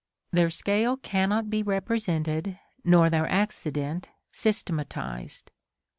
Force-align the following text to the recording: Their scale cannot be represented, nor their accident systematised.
Their 0.31 0.49
scale 0.49 0.97
cannot 0.97 1.51
be 1.51 1.61
represented, 1.61 2.57
nor 2.83 3.11
their 3.11 3.29
accident 3.29 4.09
systematised. 4.31 5.51